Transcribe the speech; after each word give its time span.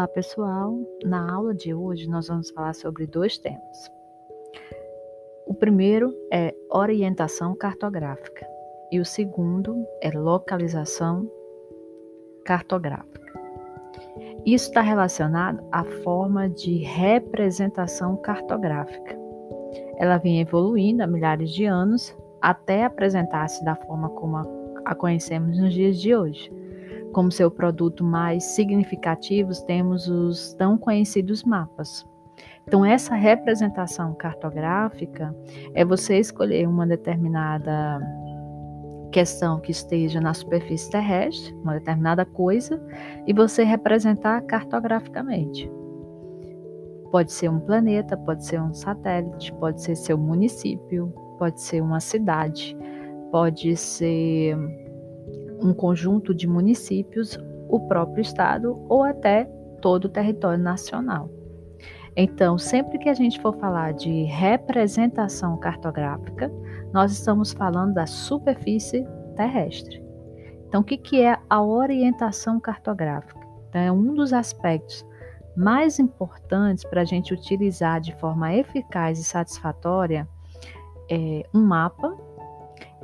Olá, 0.00 0.08
pessoal. 0.08 0.78
Na 1.04 1.30
aula 1.30 1.54
de 1.54 1.74
hoje 1.74 2.08
nós 2.08 2.28
vamos 2.28 2.48
falar 2.52 2.74
sobre 2.74 3.06
dois 3.06 3.36
temas. 3.36 3.92
O 5.46 5.52
primeiro 5.52 6.10
é 6.32 6.54
orientação 6.70 7.54
cartográfica 7.54 8.46
e 8.90 8.98
o 8.98 9.04
segundo 9.04 9.76
é 10.00 10.10
localização 10.10 11.30
cartográfica. 12.46 13.30
Isso 14.46 14.68
está 14.68 14.80
relacionado 14.80 15.62
à 15.70 15.84
forma 15.84 16.48
de 16.48 16.78
representação 16.78 18.16
cartográfica. 18.16 19.14
Ela 19.98 20.16
vem 20.16 20.40
evoluindo 20.40 21.02
há 21.02 21.06
milhares 21.06 21.50
de 21.50 21.66
anos 21.66 22.16
até 22.40 22.86
apresentar-se 22.86 23.62
da 23.66 23.76
forma 23.76 24.08
como 24.08 24.38
a 24.82 24.94
conhecemos 24.94 25.58
nos 25.58 25.74
dias 25.74 26.00
de 26.00 26.16
hoje 26.16 26.50
como 27.12 27.30
seu 27.30 27.50
produto 27.50 28.04
mais 28.04 28.44
significativo, 28.44 29.50
temos 29.66 30.08
os 30.08 30.54
tão 30.54 30.78
conhecidos 30.78 31.42
mapas. 31.42 32.06
Então, 32.66 32.84
essa 32.84 33.14
representação 33.14 34.14
cartográfica 34.14 35.34
é 35.74 35.84
você 35.84 36.18
escolher 36.18 36.68
uma 36.68 36.86
determinada 36.86 38.00
questão 39.10 39.58
que 39.58 39.72
esteja 39.72 40.20
na 40.20 40.32
superfície 40.32 40.88
terrestre, 40.90 41.52
uma 41.64 41.74
determinada 41.74 42.24
coisa, 42.24 42.80
e 43.26 43.32
você 43.32 43.64
representar 43.64 44.40
cartograficamente. 44.42 45.70
Pode 47.10 47.32
ser 47.32 47.50
um 47.50 47.58
planeta, 47.58 48.16
pode 48.16 48.46
ser 48.46 48.60
um 48.60 48.72
satélite, 48.72 49.52
pode 49.54 49.82
ser 49.82 49.96
seu 49.96 50.16
município, 50.16 51.12
pode 51.38 51.60
ser 51.60 51.80
uma 51.82 51.98
cidade, 51.98 52.76
pode 53.32 53.76
ser 53.76 54.56
um 55.62 55.72
conjunto 55.72 56.34
de 56.34 56.46
municípios, 56.46 57.38
o 57.68 57.80
próprio 57.80 58.22
estado 58.22 58.78
ou 58.88 59.04
até 59.04 59.44
todo 59.80 60.06
o 60.06 60.08
território 60.08 60.62
nacional. 60.62 61.30
Então, 62.16 62.58
sempre 62.58 62.98
que 62.98 63.08
a 63.08 63.14
gente 63.14 63.40
for 63.40 63.56
falar 63.56 63.92
de 63.92 64.24
representação 64.24 65.56
cartográfica, 65.56 66.50
nós 66.92 67.12
estamos 67.12 67.52
falando 67.52 67.94
da 67.94 68.06
superfície 68.06 69.06
terrestre. 69.36 70.02
Então, 70.66 70.80
o 70.80 70.84
que, 70.84 70.96
que 70.96 71.22
é 71.22 71.38
a 71.48 71.62
orientação 71.62 72.58
cartográfica? 72.60 73.40
Então, 73.68 73.80
é 73.80 73.92
um 73.92 74.14
dos 74.14 74.32
aspectos 74.32 75.06
mais 75.56 75.98
importantes 75.98 76.84
para 76.84 77.02
a 77.02 77.04
gente 77.04 77.32
utilizar 77.32 78.00
de 78.00 78.14
forma 78.16 78.54
eficaz 78.54 79.18
e 79.18 79.24
satisfatória 79.24 80.28
é, 81.10 81.42
um 81.52 81.60
mapa 81.60 82.16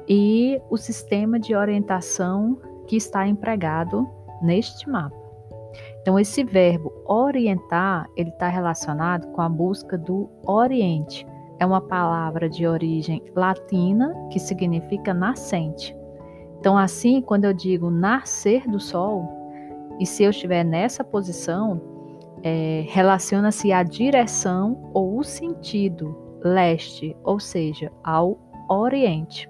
e 0.08 0.60
o 0.70 0.76
sistema 0.76 1.38
de 1.38 1.54
orientação 1.54 2.58
que 2.86 2.96
está 2.96 3.26
empregado 3.26 4.08
neste 4.42 4.88
mapa. 4.88 5.16
Então, 6.00 6.18
esse 6.18 6.44
verbo 6.44 6.92
orientar, 7.04 8.06
ele 8.16 8.30
está 8.30 8.48
relacionado 8.48 9.26
com 9.32 9.42
a 9.42 9.48
busca 9.48 9.98
do 9.98 10.28
Oriente. 10.46 11.26
É 11.58 11.66
uma 11.66 11.80
palavra 11.80 12.48
de 12.48 12.66
origem 12.66 13.22
latina 13.34 14.14
que 14.30 14.38
significa 14.38 15.12
nascente. 15.12 15.96
Então, 16.58 16.78
assim, 16.78 17.20
quando 17.20 17.44
eu 17.44 17.52
digo 17.52 17.90
nascer 17.90 18.66
do 18.68 18.78
sol, 18.78 19.28
e 19.98 20.06
se 20.06 20.22
eu 20.22 20.30
estiver 20.30 20.64
nessa 20.64 21.02
posição, 21.02 21.80
é, 22.42 22.84
relaciona-se 22.88 23.72
à 23.72 23.82
direção 23.82 24.90
ou 24.94 25.18
o 25.18 25.24
sentido 25.24 26.16
leste, 26.42 27.16
ou 27.24 27.40
seja, 27.40 27.90
ao 28.04 28.38
Oriente. 28.68 29.48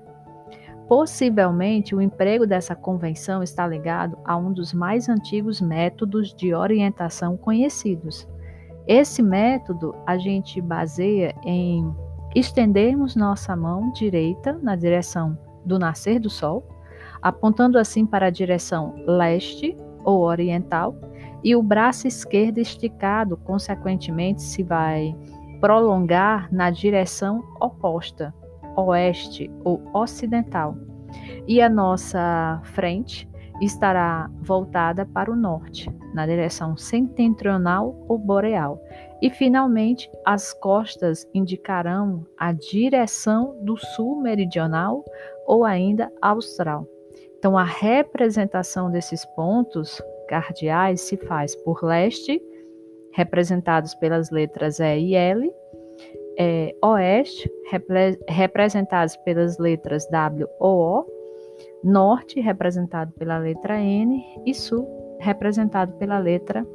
Possivelmente, 0.89 1.95
o 1.97 2.01
emprego 2.01 2.47
dessa 2.47 2.75
convenção 2.77 3.43
está 3.43 3.67
ligado 3.67 4.17
a 4.25 4.37
um 4.37 4.53
dos 4.53 4.73
mais 4.73 5.09
antigos 5.09 5.61
métodos 5.61 6.33
de 6.33 6.55
orientação 6.55 7.37
conhecidos. 7.37 8.29
Esse 8.87 9.21
método 9.21 9.97
a 10.07 10.17
gente 10.17 10.61
baseia 10.61 11.35
em 11.45 11.93
estendermos 12.37 13.17
nossa 13.17 13.57
mão 13.57 13.91
direita 13.93 14.59
na 14.63 14.77
direção 14.77 15.37
do 15.65 15.77
nascer 15.77 16.21
do 16.21 16.31
sol, 16.31 16.65
apontando 17.21 17.79
assim 17.79 18.07
para 18.07 18.27
a 18.27 18.31
direção 18.31 18.95
leste 19.07 19.77
ou 20.05 20.21
oriental, 20.21 20.95
e 21.43 21.57
o 21.57 21.63
braço 21.63 22.07
esquerdo 22.07 22.59
esticado, 22.59 23.37
consequentemente, 23.37 24.41
se 24.41 24.63
vai 24.63 25.17
prolongar 25.61 26.49
na 26.53 26.71
direção 26.71 27.43
oposta, 27.61 28.33
oeste 28.77 29.51
ou 29.65 29.83
ocidental, 29.95 30.77
e 31.47 31.61
a 31.61 31.69
nossa 31.69 32.61
frente 32.65 33.29
estará 33.61 34.31
voltada 34.41 35.07
para 35.07 35.31
o 35.31 35.37
norte, 35.37 35.91
na 36.13 36.27
direção 36.27 36.77
setentrional 36.77 37.97
ou 38.09 38.19
boreal. 38.19 38.81
E 39.23 39.31
finalmente, 39.31 40.11
as 40.25 40.53
costas 40.53 41.27
indicarão 41.33 42.27
a 42.37 42.53
direção 42.53 43.57
do 43.63 43.77
sul 43.77 44.21
meridional 44.21 45.03
ou 45.47 45.65
ainda 45.65 46.13
austral. 46.21 46.87
Então, 47.39 47.57
a 47.57 47.65
representação 47.65 48.91
desses 48.91 49.25
pontos 49.25 50.03
cardeais 50.29 51.01
se 51.01 51.17
faz 51.17 51.55
por 51.57 51.83
leste, 51.83 52.43
representados 53.13 53.95
pelas 53.95 54.31
letras 54.31 54.81
E 54.81 54.99
e 54.99 55.15
L, 55.15 55.51
é, 56.39 56.75
oeste, 56.83 57.51
repre 57.71 58.19
representados 58.29 59.17
pelas 59.19 59.59
letras 59.59 60.07
W 60.11 60.47
ou 60.61 60.79
O, 60.79 61.07
norte, 61.83 62.41
representado 62.41 63.13
pela 63.13 63.39
letra 63.39 63.81
N, 63.81 64.23
e 64.45 64.55
sul, 64.55 64.87
representado 65.21 65.93
pela 65.95 66.19
letra 66.19 66.67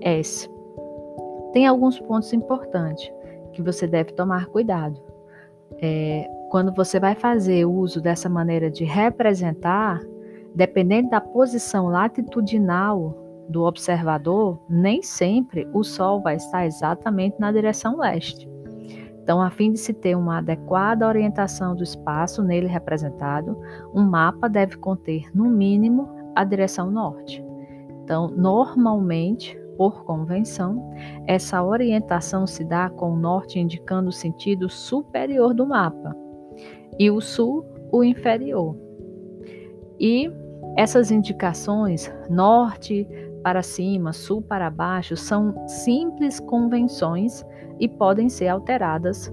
S. 0.00 0.50
Tem 1.52 1.66
alguns 1.66 1.98
pontos 2.00 2.32
importantes 2.32 3.10
que 3.52 3.62
você 3.62 3.86
deve 3.86 4.12
tomar 4.12 4.46
cuidado. 4.46 5.00
É, 5.80 6.28
quando 6.50 6.72
você 6.74 6.98
vai 6.98 7.14
fazer 7.14 7.64
uso 7.64 8.00
dessa 8.00 8.28
maneira 8.28 8.70
de 8.70 8.84
representar, 8.84 10.00
dependendo 10.54 11.10
da 11.10 11.20
posição 11.20 11.86
latitudinal 11.88 13.14
do 13.48 13.64
observador, 13.64 14.58
nem 14.68 15.02
sempre 15.02 15.68
o 15.72 15.84
Sol 15.84 16.20
vai 16.20 16.36
estar 16.36 16.66
exatamente 16.66 17.38
na 17.38 17.52
direção 17.52 17.98
leste. 17.98 18.48
Então, 19.26 19.42
a 19.42 19.50
fim 19.50 19.72
de 19.72 19.78
se 19.80 19.92
ter 19.92 20.16
uma 20.16 20.38
adequada 20.38 21.04
orientação 21.04 21.74
do 21.74 21.82
espaço 21.82 22.44
nele 22.44 22.68
representado, 22.68 23.60
um 23.92 24.04
mapa 24.04 24.48
deve 24.48 24.76
conter, 24.76 25.24
no 25.34 25.46
mínimo, 25.46 26.08
a 26.32 26.44
direção 26.44 26.92
norte. 26.92 27.44
Então, 28.04 28.28
normalmente, 28.28 29.58
por 29.76 30.04
convenção, 30.04 30.92
essa 31.26 31.60
orientação 31.60 32.46
se 32.46 32.62
dá 32.62 32.88
com 32.88 33.14
o 33.14 33.16
norte 33.16 33.58
indicando 33.58 34.10
o 34.10 34.12
sentido 34.12 34.68
superior 34.68 35.52
do 35.52 35.66
mapa 35.66 36.14
e 36.96 37.10
o 37.10 37.20
sul 37.20 37.66
o 37.90 38.04
inferior. 38.04 38.76
E 39.98 40.30
essas 40.76 41.10
indicações, 41.10 42.12
norte 42.30 43.08
para 43.46 43.62
cima, 43.62 44.12
sul 44.12 44.42
para 44.42 44.68
baixo, 44.68 45.16
são 45.16 45.68
simples 45.68 46.40
convenções 46.40 47.46
e 47.78 47.88
podem 47.88 48.28
ser 48.28 48.48
alteradas 48.48 49.32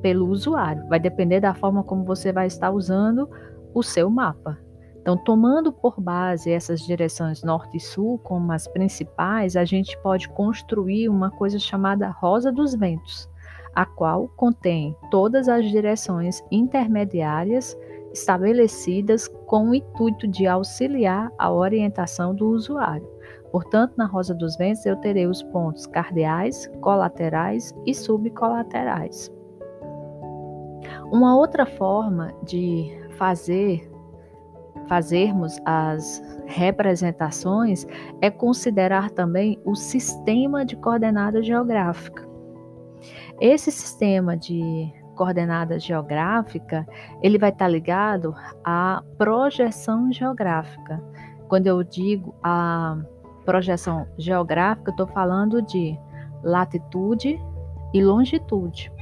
pelo 0.00 0.28
usuário. 0.28 0.88
Vai 0.88 0.98
depender 0.98 1.40
da 1.40 1.52
forma 1.52 1.84
como 1.84 2.02
você 2.02 2.32
vai 2.32 2.46
estar 2.46 2.70
usando 2.70 3.28
o 3.74 3.82
seu 3.82 4.08
mapa. 4.08 4.58
Então, 5.02 5.14
tomando 5.24 5.70
por 5.70 6.00
base 6.00 6.50
essas 6.50 6.80
direções 6.80 7.42
norte 7.42 7.76
e 7.76 7.80
sul 7.80 8.18
como 8.20 8.50
as 8.50 8.66
principais, 8.66 9.54
a 9.56 9.64
gente 9.66 9.94
pode 9.98 10.26
construir 10.30 11.10
uma 11.10 11.30
coisa 11.30 11.58
chamada 11.58 12.08
Rosa 12.08 12.50
dos 12.50 12.74
Ventos, 12.74 13.28
a 13.74 13.84
qual 13.84 14.26
contém 14.38 14.96
todas 15.10 15.50
as 15.50 15.66
direções 15.66 16.42
intermediárias 16.50 17.76
estabelecidas 18.10 19.28
com 19.46 19.68
o 19.68 19.74
intuito 19.74 20.26
de 20.26 20.46
auxiliar 20.46 21.30
a 21.38 21.52
orientação 21.52 22.34
do 22.34 22.48
usuário. 22.48 23.20
Portanto, 23.52 23.94
na 23.96 24.06
rosa 24.06 24.34
dos 24.34 24.56
ventos 24.56 24.86
eu 24.86 24.96
terei 24.96 25.26
os 25.26 25.42
pontos 25.42 25.86
cardeais, 25.86 26.70
colaterais 26.80 27.74
e 27.84 27.94
subcolaterais. 27.94 29.30
Uma 31.10 31.36
outra 31.36 31.66
forma 31.66 32.32
de 32.44 32.96
fazer 33.16 33.90
fazermos 34.86 35.60
as 35.64 36.20
representações 36.46 37.86
é 38.20 38.28
considerar 38.28 39.10
também 39.10 39.60
o 39.64 39.76
sistema 39.76 40.64
de 40.64 40.74
coordenada 40.76 41.40
geográfica. 41.42 42.28
Esse 43.40 43.70
sistema 43.70 44.36
de 44.36 44.92
coordenada 45.14 45.78
geográfica, 45.78 46.84
ele 47.22 47.38
vai 47.38 47.50
estar 47.50 47.68
ligado 47.68 48.34
à 48.64 49.02
projeção 49.16 50.10
geográfica. 50.10 51.00
Quando 51.48 51.66
eu 51.66 51.82
digo 51.84 52.34
a 52.42 52.96
projeção 53.50 54.06
geográfica, 54.16 54.92
estou 54.92 55.08
falando 55.08 55.60
de 55.60 55.98
latitude 56.44 57.36
e 57.92 58.00
longitude. 58.00 58.92